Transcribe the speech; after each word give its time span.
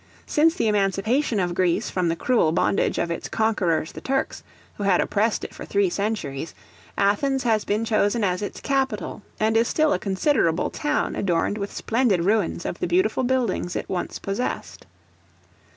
Since 0.25 0.55
the 0.55 0.67
emancipation 0.67 1.39
of 1.39 1.53
Greece 1.53 1.91
from 1.91 2.09
the 2.09 2.15
cruel 2.15 2.51
bondage 2.51 2.97
of 2.97 3.11
its 3.11 3.29
conquerors 3.29 3.91
the 3.91 4.01
Turks, 4.01 4.41
who 4.77 4.81
had 4.83 4.99
oppressed 4.99 5.43
it 5.43 5.53
for 5.53 5.63
three 5.63 5.91
centuries, 5.91 6.55
Athens 6.97 7.43
has 7.43 7.65
been 7.65 7.85
chosen 7.85 8.23
as 8.23 8.41
its 8.41 8.61
capital, 8.61 9.21
and 9.39 9.55
is 9.55 9.67
still 9.67 9.93
a 9.93 9.99
considerable 9.99 10.71
town 10.71 11.15
adorned 11.15 11.59
with 11.59 11.71
splendid 11.71 12.25
ruins 12.25 12.65
of 12.65 12.79
the 12.79 12.87
beautiful 12.87 13.21
buildings 13.23 13.75
it 13.75 13.87
once 13.87 14.17
possessed. 14.17 14.87